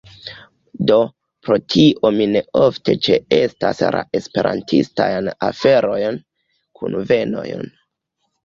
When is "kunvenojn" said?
6.81-7.67